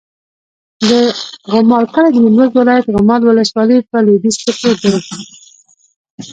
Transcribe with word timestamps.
د 0.89 0.91
غمال 1.53 1.85
کلی 1.93 2.09
د 2.13 2.17
نیمروز 2.25 2.51
ولایت، 2.59 2.85
غمال 2.95 3.21
ولسوالي 3.23 3.77
په 3.89 3.97
لویدیځ 4.05 4.35
کې 4.41 4.51
پروت 4.57 4.79
دی. 5.09 5.21